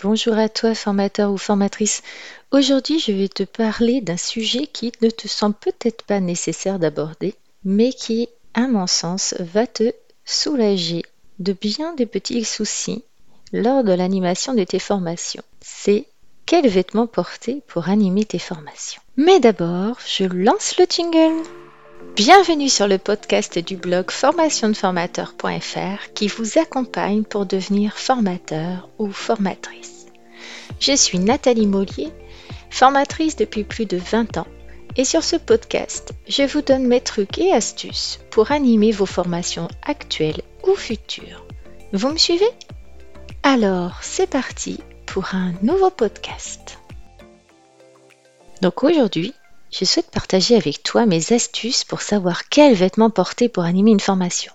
[0.00, 2.02] Bonjour à toi formateur ou formatrice.
[2.50, 7.34] Aujourd'hui je vais te parler d'un sujet qui ne te semble peut-être pas nécessaire d'aborder,
[7.62, 9.92] mais qui, à mon sens, va te
[10.24, 11.02] soulager
[11.40, 13.04] de bien des petits soucis
[13.52, 15.42] lors de l'animation de tes formations.
[15.60, 16.06] C'est
[16.46, 19.02] quels vêtements porter pour animer tes formations.
[19.18, 21.46] Mais d'abord, je lance le jingle.
[22.10, 30.08] Bienvenue sur le podcast du blog formationdeformateur.fr qui vous accompagne pour devenir formateur ou formatrice.
[30.78, 32.10] Je suis Nathalie Mollier,
[32.68, 34.46] formatrice depuis plus de 20 ans
[34.96, 39.68] et sur ce podcast, je vous donne mes trucs et astuces pour animer vos formations
[39.82, 41.46] actuelles ou futures.
[41.94, 42.50] Vous me suivez?
[43.42, 46.78] Alors, c'est parti pour un nouveau podcast.
[48.60, 49.32] Donc aujourd'hui,
[49.72, 54.00] je souhaite partager avec toi mes astuces pour savoir quels vêtements porter pour animer une
[54.00, 54.52] formation.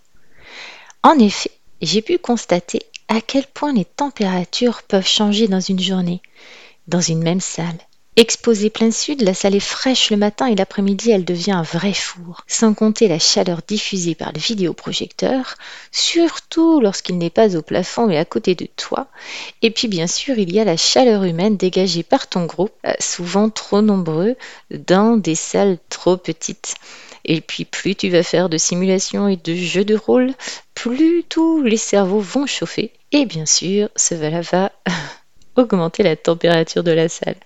[1.03, 6.21] En effet, j'ai pu constater à quel point les températures peuvent changer dans une journée,
[6.87, 7.77] dans une même salle,
[8.19, 11.93] Exposée plein sud, la salle est fraîche le matin et l'après-midi, elle devient un vrai
[11.93, 12.41] four.
[12.47, 15.53] Sans compter la chaleur diffusée par le vidéoprojecteur,
[15.91, 19.05] surtout lorsqu'il n'est pas au plafond mais à côté de toi.
[19.61, 22.93] Et puis bien sûr, il y a la chaleur humaine dégagée par ton groupe, euh,
[22.99, 24.35] souvent trop nombreux,
[24.71, 26.73] dans des salles trop petites.
[27.23, 30.33] Et puis plus tu vas faire de simulations et de jeux de rôle,
[30.73, 32.91] plus tous les cerveaux vont chauffer.
[33.11, 34.71] Et bien sûr, cela va
[35.55, 37.37] augmenter la température de la salle.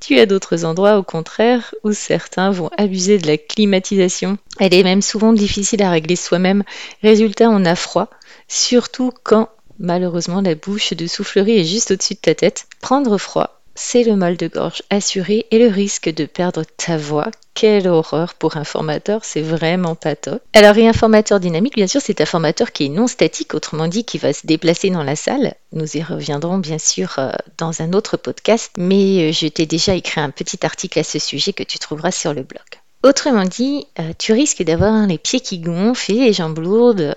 [0.00, 4.38] Tu as d'autres endroits, au contraire, où certains vont abuser de la climatisation?
[4.60, 6.62] Elle est même souvent difficile à régler soi-même.
[7.02, 8.08] Résultat, on a froid,
[8.46, 9.48] surtout quand,
[9.80, 12.66] malheureusement, la bouche de soufflerie est juste au-dessus de ta tête.
[12.80, 17.30] Prendre froid, c'est le mal de gorge assuré et le risque de perdre ta voix.
[17.56, 20.42] Quelle horreur pour un formateur, c'est vraiment pas top.
[20.52, 23.88] Alors, et un formateur dynamique, bien sûr, c'est un formateur qui est non statique, autrement
[23.88, 25.54] dit, qui va se déplacer dans la salle.
[25.72, 29.94] Nous y reviendrons bien sûr euh, dans un autre podcast, mais euh, je t'ai déjà
[29.94, 32.60] écrit un petit article à ce sujet que tu trouveras sur le blog.
[33.02, 37.16] Autrement dit, euh, tu risques d'avoir les pieds qui gonflent et les jambes lourdes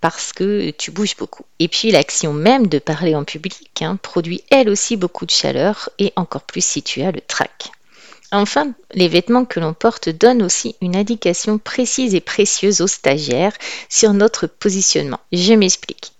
[0.00, 1.44] parce que tu bouges beaucoup.
[1.58, 5.90] Et puis l'action même de parler en public hein, produit elle aussi beaucoup de chaleur
[5.98, 7.70] et encore plus si tu as le trac.
[8.34, 13.52] Enfin, les vêtements que l'on porte donnent aussi une indication précise et précieuse aux stagiaires
[13.88, 15.20] sur notre positionnement.
[15.30, 16.12] Je m'explique.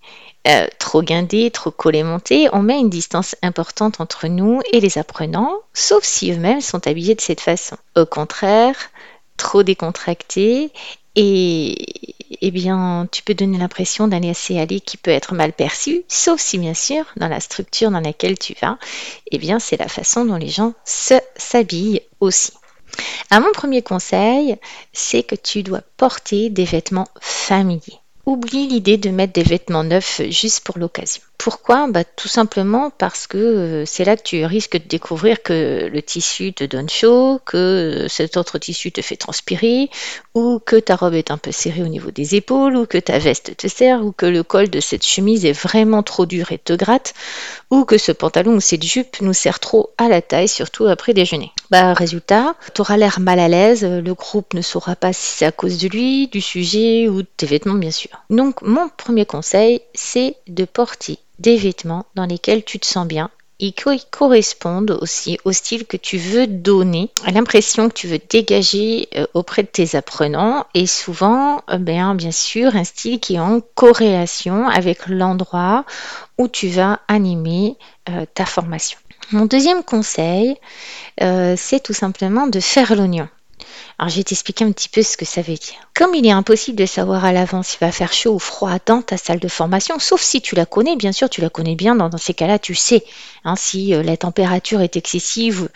[0.47, 4.97] Euh, trop guindé, trop collé monté, on met une distance importante entre nous et les
[4.97, 7.75] apprenants, sauf si eux-mêmes sont habillés de cette façon.
[7.97, 8.77] Au contraire,
[9.35, 10.71] trop décontracté
[11.15, 11.85] et
[12.41, 16.57] eh bien, tu peux donner l'impression d'un laisser-aller qui peut être mal perçu, sauf si
[16.57, 18.77] bien sûr, dans la structure dans laquelle tu vas,
[19.31, 22.51] eh bien, c'est la façon dont les gens se s'habillent aussi.
[23.29, 24.57] À mon premier conseil,
[24.93, 27.99] c'est que tu dois porter des vêtements familiers.
[28.25, 31.21] Oublie l'idée de mettre des vêtements neufs juste pour l'occasion.
[31.37, 31.87] Pourquoi?
[31.87, 36.01] Bah, Tout simplement parce que euh, c'est là que tu risques de découvrir que le
[36.01, 39.89] tissu te donne chaud, que cet autre tissu te fait transpirer,
[40.33, 43.19] ou que ta robe est un peu serrée au niveau des épaules, ou que ta
[43.19, 46.57] veste te serre, ou que le col de cette chemise est vraiment trop dur et
[46.57, 47.13] te gratte,
[47.69, 51.13] ou que ce pantalon ou cette jupe nous sert trop à la taille, surtout après
[51.13, 51.51] déjeuner.
[51.69, 55.45] Bah, résultat, tu auras l'air mal à l'aise, le groupe ne saura pas si c'est
[55.45, 58.11] à cause de lui, du sujet ou de tes vêtements bien sûr.
[58.29, 63.29] Donc mon premier conseil, c'est de porter des vêtements dans lesquels tu te sens bien
[63.59, 68.19] et qui correspondent aussi au style que tu veux donner, à l'impression que tu veux
[68.29, 73.35] dégager euh, auprès de tes apprenants et souvent, euh, bien, bien sûr, un style qui
[73.35, 75.85] est en corrélation avec l'endroit
[76.37, 77.77] où tu vas animer
[78.09, 78.99] euh, ta formation.
[79.31, 80.55] Mon deuxième conseil,
[81.17, 83.27] c'est tout simplement de faire l'oignon.
[83.97, 85.75] Alors je vais t'expliquer un petit peu ce que ça veut dire.
[85.93, 89.01] Comme il est impossible de savoir à l'avance s'il va faire chaud ou froid dans
[89.01, 91.95] ta salle de formation, sauf si tu la connais, bien sûr tu la connais bien,
[91.95, 93.05] dans, ces cas-là tu sais
[93.45, 95.69] hein, si euh, la température est excessive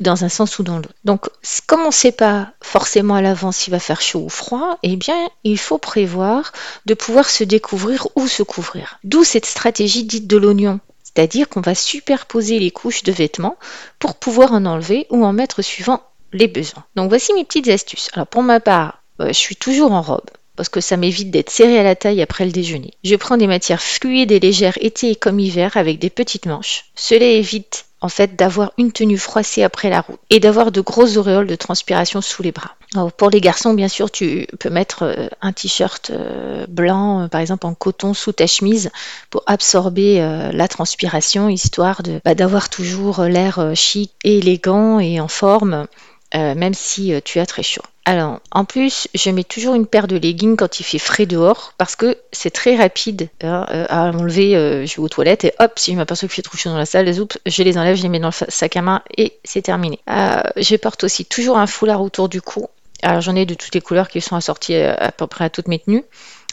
[0.00, 0.94] dans un sens ou dans l'autre.
[1.04, 1.28] Donc
[1.66, 4.96] comme on ne sait pas forcément à l'avance s'il va faire chaud ou froid, eh
[4.96, 6.52] bien il faut prévoir
[6.86, 8.98] de pouvoir se découvrir ou se couvrir.
[9.02, 13.56] D'où cette stratégie dite de l'oignon c'est-à-dire qu'on va superposer les couches de vêtements
[14.00, 16.02] pour pouvoir en enlever ou en mettre suivant
[16.34, 16.84] les besoins.
[16.96, 18.10] Donc voici mes petites astuces.
[18.12, 21.50] Alors pour ma part, euh, je suis toujours en robe parce que ça m'évite d'être
[21.50, 22.92] serré à la taille après le déjeuner.
[23.02, 26.84] Je prends des matières fluides et légères été comme hiver avec des petites manches.
[26.94, 31.16] Cela évite en fait d'avoir une tenue froissée après la route et d'avoir de grosses
[31.16, 32.76] auréoles de transpiration sous les bras.
[33.16, 37.66] pour les garçons, bien sûr, tu peux mettre euh, un t-shirt euh, blanc, par exemple
[37.66, 38.90] en coton sous ta chemise
[39.30, 40.18] pour absorber
[40.52, 45.86] la transpiration, histoire bah, d'avoir toujours l'air chic et élégant et en forme
[46.34, 47.82] euh, même si euh, tu as très chaud.
[48.04, 51.72] Alors, en plus, je mets toujours une paire de leggings quand il fait frais dehors
[51.78, 54.52] parce que c'est très rapide hein, euh, à enlever.
[54.86, 56.86] je vais aux toilettes et hop, si je m'aperçois qu'il fait trop chaud dans la
[56.86, 60.00] salle, je les enlève, je les mets dans le sac à main et c'est terminé.
[60.08, 62.66] je porte aussi toujours un foulard autour du cou.
[63.02, 65.68] Alors, j'en ai de toutes les couleurs qui sont assorties à peu près à toutes
[65.68, 66.04] mes tenues.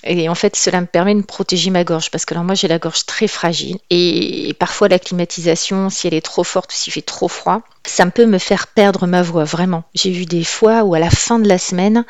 [0.03, 2.67] Et en fait, cela me permet de protéger ma gorge parce que alors moi j'ai
[2.67, 6.93] la gorge très fragile et parfois la climatisation, si elle est trop forte ou s'il
[6.93, 9.83] fait trop froid, ça peut me faire perdre ma voix vraiment.
[9.93, 12.05] J'ai vu des fois où à la fin de la semaine,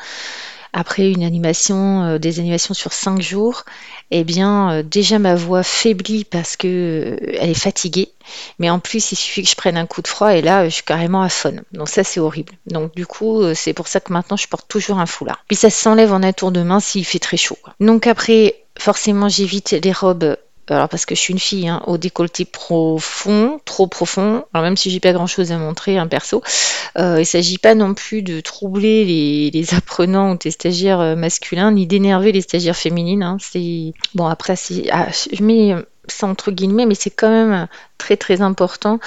[0.72, 3.64] après une animation, euh, des animations sur cinq jours,
[4.10, 8.08] eh bien euh, déjà ma voix faiblit parce que euh, elle est fatiguée,
[8.58, 10.74] mais en plus il suffit que je prenne un coup de froid et là je
[10.74, 11.62] suis carrément à faune.
[11.72, 12.52] Donc ça c'est horrible.
[12.66, 15.44] Donc du coup c'est pour ça que maintenant je porte toujours un foulard.
[15.46, 17.58] Puis ça s'enlève en un tour de main s'il fait très chaud.
[17.80, 20.36] Donc après forcément j'évite les robes
[20.68, 24.76] alors parce que je suis une fille hein, au décolleté profond, trop profond, alors même
[24.76, 26.42] si j'ai pas grand chose à montrer, un perso,
[26.98, 29.04] euh, il s'agit pas non plus de troubler
[29.52, 33.22] les, apprenants ou les stagiaires euh, masculins, ni d'énerver les stagiaires féminines.
[33.22, 33.38] Hein.
[33.40, 34.54] c'est bon après
[34.92, 35.74] ah, je mets
[36.08, 37.68] ça entre guillemets, mais c'est quand même
[37.98, 39.00] très très important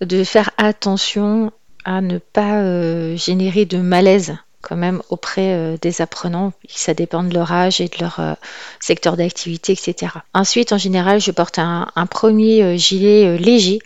[0.00, 1.52] de faire attention
[1.84, 6.52] à ne pas euh, générer de malaise quand même auprès euh, des apprenants.
[6.68, 8.32] Ça dépend de leur âge et de leur euh,
[8.80, 10.12] secteur d'activité, etc.
[10.32, 13.80] Ensuite, en général, je porte un, premier euh, gilet léger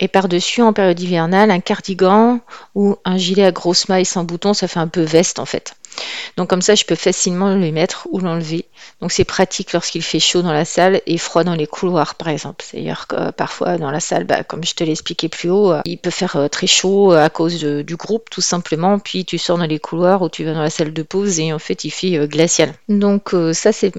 [0.00, 2.40] et par-dessus, en période hivernale, un cardigan
[2.74, 5.74] ou un gilet à grosse maille sans bouton, ça fait un peu veste en fait.
[6.36, 8.66] Donc comme ça, je peux facilement le mettre ou l'enlever.
[9.00, 12.28] Donc c'est pratique lorsqu'il fait chaud dans la salle et froid dans les couloirs, par
[12.28, 12.64] exemple.
[12.64, 15.72] C'est-à-dire que euh, parfois dans la salle, bah, comme je te l'ai expliqué plus haut,
[15.72, 18.98] euh, il peut faire euh, très chaud à cause du groupe, tout simplement.
[18.98, 21.52] Puis tu sors dans les couloirs ou tu vas dans la salle de pause et
[21.52, 22.72] en fait il fait glacial.
[22.88, 23.92] Donc ça c'est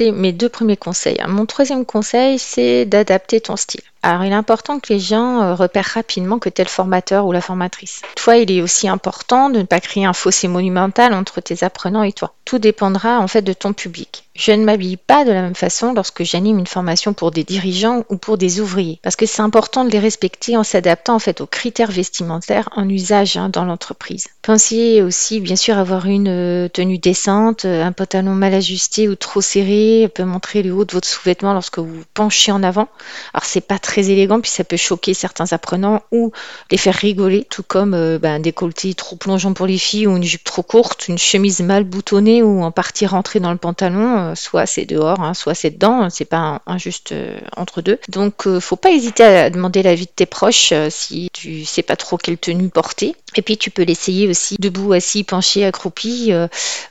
[0.00, 1.18] mes deux premiers conseils.
[1.26, 3.82] Mon troisième conseil, c'est d'adapter ton style.
[4.02, 7.26] Alors, il est important que les gens euh, repèrent rapidement que tu es le formateur
[7.26, 8.02] ou la formatrice.
[8.14, 12.02] Toi, il est aussi important de ne pas créer un fossé monumental entre tes apprenants
[12.02, 12.32] et toi.
[12.44, 14.26] Tout dépendra en fait de ton public.
[14.36, 18.04] Je ne m'habille pas de la même façon lorsque j'anime une formation pour des dirigeants
[18.10, 21.40] ou pour des ouvriers, parce que c'est important de les respecter en s'adaptant en fait
[21.40, 24.26] aux critères vestimentaires en usage hein, dans l'entreprise.
[24.42, 29.16] Pensez aussi bien sûr avoir une euh, tenue décente, euh, un pantalon mal ajusté ou
[29.16, 32.88] trop serré peut montrer le haut de votre sous-vêtement lorsque vous penchez en avant.
[33.32, 36.32] Alors c'est pas très élégant puis ça peut choquer certains apprenants ou
[36.70, 40.24] les faire rigoler, tout comme euh, ben, décolleté trop plongeant pour les filles ou une
[40.24, 44.34] jupe trop courte, une chemise mal boutonnée ou en partie rentrée dans le pantalon euh,
[44.34, 47.98] soit c'est dehors, hein, soit c'est dedans, c'est pas un, juste euh, entre deux.
[48.08, 51.96] Donc euh, faut pas hésiter à demander l'avis de tes proches si tu sais pas
[51.96, 53.14] trop quelle tenue porter.
[53.36, 56.32] Et puis tu peux l'essayer aussi debout, assis, penché, accroupi,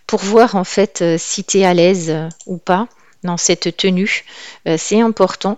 [0.05, 2.13] pour voir en fait si tu es à l'aise
[2.45, 2.87] ou pas
[3.23, 4.25] dans cette tenue.
[4.77, 5.57] c'est important.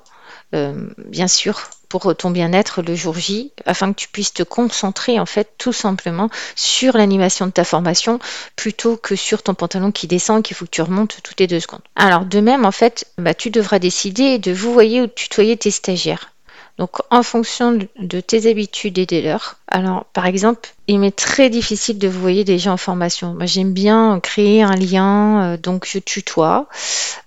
[0.52, 5.26] Bien sûr, pour ton bien-être le jour J, afin que tu puisses te concentrer en
[5.26, 8.20] fait tout simplement sur l'animation de ta formation
[8.56, 11.60] plutôt que sur ton pantalon qui descend qu'il faut que tu remontes toutes les deux
[11.60, 11.82] secondes.
[11.96, 15.58] Alors de même en fait, bah, tu devras décider de vous voyer ou de tutoyer
[15.58, 16.32] tes stagiaires.
[16.78, 19.56] Donc en fonction de tes habitudes et des leurs.
[19.68, 23.34] Alors par exemple, il m'est très difficile de vous voyer des gens en formation.
[23.34, 26.68] Moi, j'aime bien créer un lien, euh, donc je tutoie,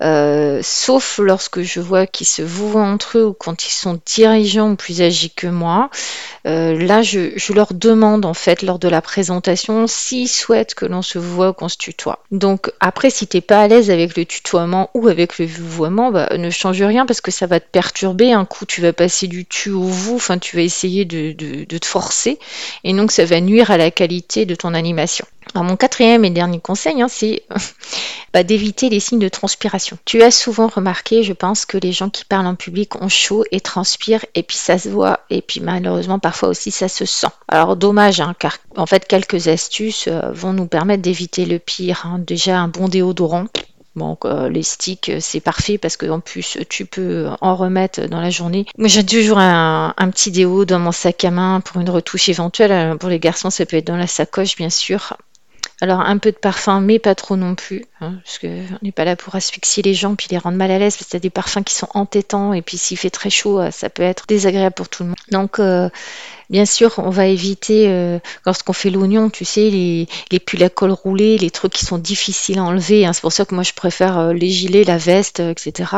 [0.03, 4.71] euh, sauf lorsque je vois qu'ils se vouent entre eux ou quand ils sont dirigeants
[4.71, 5.91] ou plus âgés que moi.
[6.47, 11.03] Euh, là, je, leur demande en fait lors de la présentation s'ils souhaitent que l'on
[11.03, 12.21] se voit ou qu'on se tutoie.
[12.31, 16.11] Donc après, si tu n'es pas à l'aise avec le tutoiement ou avec le vouvoiement,
[16.13, 18.33] bah, ne change rien parce que ça va te perturber.
[18.33, 21.87] Un coup, tu vas passer du tu au vous, enfin, tu vas essayer de te
[21.87, 22.30] forcer,
[22.85, 25.27] et donc ça va nuire à la qualité de ton animation.
[25.55, 27.43] Alors mon quatrième et dernier conseil, hein, c'est
[28.33, 29.99] bah, d'éviter les signes de transpiration.
[30.05, 33.45] Tu as souvent remarqué, je pense, que les gens qui parlent en public ont chaud
[33.51, 37.29] et transpirent, et puis ça se voit, et puis malheureusement parfois aussi ça se sent.
[37.49, 42.03] Alors dommage, hein, car en fait quelques astuces euh, vont nous permettre d'éviter le pire.
[42.05, 42.21] Hein.
[42.21, 43.47] Déjà un bon déodorant,
[43.97, 44.17] Bon,
[44.49, 48.67] les sticks, euh, c'est parfait parce qu'en plus, tu peux en remettre dans la journée.
[48.79, 52.97] Moi, j'ai toujours un, petit déo dans mon sac à main pour une retouche éventuelle.
[52.99, 55.17] Pour les garçons, ça peut être dans la sacoche, bien sûr.
[55.83, 59.07] Alors, un peu de parfum, mais pas trop non plus, hein, parce qu'on n'est pas
[59.07, 61.31] là pour asphyxier les gens puis les rendre mal à l'aise, parce que y des
[61.31, 64.75] parfums qui sont entêtants, et puis s'il fait très chaud, euh, ça peut être désagréable
[64.75, 65.19] pour tout le monde.
[65.31, 65.89] Donc, euh,
[66.51, 70.09] Bien sûr, on va éviter, euh, lorsqu'on fait l'oignon, tu sais, les,
[70.41, 73.07] pulls à col roulé, les trucs qui sont difficiles à enlever.
[73.07, 73.13] Hein.
[73.13, 75.93] C'est pour ça que moi, je préfère les gilets, la veste, etc.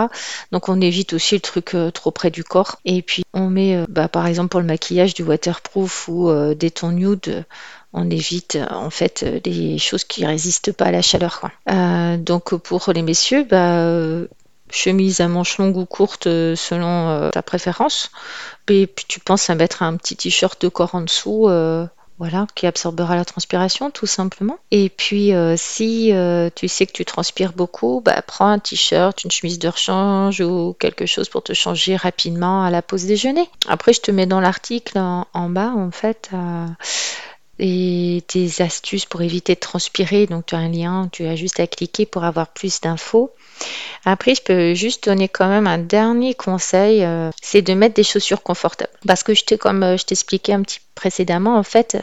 [0.53, 2.77] Donc, on évite aussi le truc trop près du corps.
[2.85, 6.93] Et puis, on met, bah, par exemple, pour le maquillage, du waterproof ou des tons
[6.93, 7.47] nude
[7.93, 11.51] on évite en fait des choses qui résistent pas à la chaleur.
[12.19, 14.27] donc pour les messieurs, bah,
[14.73, 18.11] chemise à manches longues ou courtes euh, selon euh, ta préférence.
[18.69, 21.49] Et puis tu penses à mettre un petit t-shirt de corps en dessous.
[21.49, 21.87] Euh,
[22.19, 24.59] voilà, qui absorbera la transpiration tout simplement.
[24.71, 29.25] Et puis euh, si euh, tu sais que tu transpires beaucoup, bah, prends un t-shirt,
[29.25, 33.49] une chemise de rechange ou quelque chose pour te changer rapidement à la pause déjeuner.
[33.67, 36.31] Après, je te mets dans l'article en, bas en fait.
[37.59, 40.27] Et tes astuces pour éviter de transpirer.
[40.27, 43.33] Donc tu as un lien, tu as juste à cliquer pour avoir plus d'infos.
[44.05, 48.03] Après, je peux juste donner quand même un dernier conseil, euh, c'est de mettre des
[48.03, 48.93] chaussures confortables.
[49.07, 51.99] Parce que je t'ai, comme euh, je t'expliquais un petit précédemment, en fait,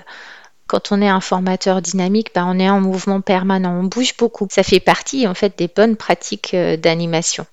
[0.68, 4.48] quand on est un formateur dynamique, bah, on est en mouvement permanent, on bouge beaucoup.
[4.52, 7.46] Ça fait partie en fait des bonnes pratiques euh, d'animation.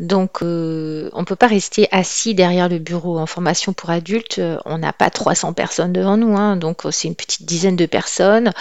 [0.00, 3.18] Donc, euh, on ne peut pas rester assis derrière le bureau.
[3.18, 6.56] En formation pour adultes, euh, on n'a pas 300 personnes devant nous, hein.
[6.56, 8.52] donc euh, c'est une petite dizaine de personnes.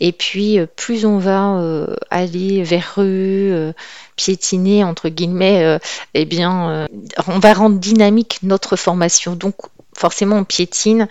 [0.00, 3.72] Et puis, plus on va aller vers eux,
[4.16, 5.78] piétiner, entre guillemets,
[6.12, 6.88] eh bien,
[7.26, 9.34] on va rendre dynamique notre formation.
[9.34, 9.54] Donc,
[9.96, 11.08] forcément, on piétine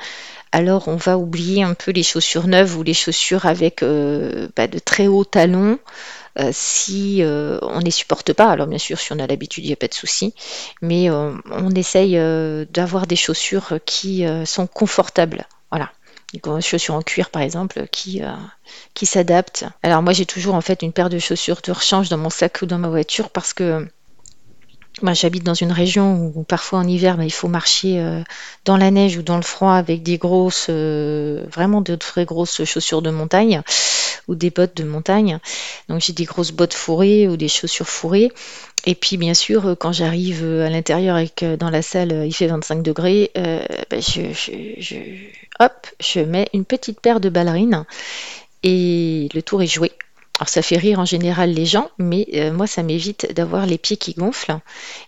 [0.51, 4.79] alors on va oublier un peu les chaussures neuves ou les chaussures avec bah, de
[4.79, 5.79] très hauts talons.
[6.39, 9.65] Euh, si euh, on ne les supporte pas, alors bien sûr, si on a l'habitude,
[9.65, 10.33] il n'y a pas de souci,
[10.81, 12.15] mais euh, on essaye
[12.71, 15.45] d'avoir des chaussures qui sont confortables.
[15.71, 15.91] Voilà.
[16.33, 18.21] Des chaussures en cuir par exemple qui,
[18.93, 19.65] qui s'adaptent.
[19.83, 22.61] Alors moi j'ai toujours en fait une paire de chaussures de rechange dans mon sac
[22.61, 23.85] ou dans ma voiture parce que
[25.01, 28.21] moi, j'habite dans une région où parfois en hiver, bah, il faut marcher euh,
[28.65, 32.63] dans la neige ou dans le froid avec des grosses, euh, vraiment de très grosses
[32.65, 33.61] chaussures de montagne
[34.27, 35.39] ou des bottes de montagne.
[35.87, 38.31] Donc j'ai des grosses bottes fourrées ou des chaussures fourrées.
[38.85, 42.47] Et puis bien sûr, quand j'arrive à l'intérieur et que dans la salle il fait
[42.47, 44.21] 25 degrés, euh, bah, je,
[45.59, 47.85] hop, je mets une petite paire de ballerines
[48.63, 49.91] et le tour est joué.
[50.39, 53.77] Alors ça fait rire en général les gens, mais euh, moi ça m'évite d'avoir les
[53.77, 54.57] pieds qui gonflent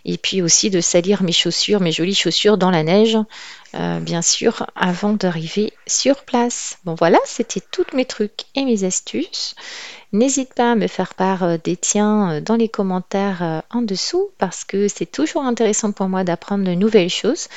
[0.04, 3.18] et puis aussi de salir mes chaussures, mes jolies chaussures dans la neige,
[3.74, 6.78] euh, bien sûr, avant d'arriver sur place.
[6.84, 9.56] Bon voilà, c'était tous mes trucs et mes astuces.
[10.12, 14.62] N'hésite pas à me faire part euh, des tiens dans les commentaires en dessous parce
[14.62, 17.48] que c'est toujours intéressant pour moi d'apprendre de nouvelles choses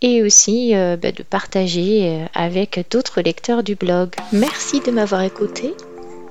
[0.00, 4.14] et aussi bah, de partager avec d'autres lecteurs du blog.
[4.32, 5.74] Merci de m'avoir écouté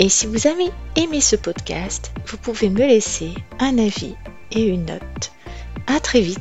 [0.00, 4.14] Et si vous avez aimé ce podcast, vous pouvez me laisser un avis
[4.52, 5.32] et une note.
[5.86, 6.38] À très vite